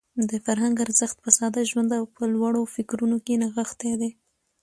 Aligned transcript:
د 0.29 0.31
فرهنګ 0.45 0.75
ارزښت 0.85 1.17
په 1.25 1.29
ساده 1.37 1.61
ژوند 1.69 1.89
او 1.99 2.05
په 2.15 2.23
لوړو 2.33 2.71
فکرونو 2.75 3.17
کې 3.25 3.39
نغښتی 3.41 3.91
دی. 4.01 4.11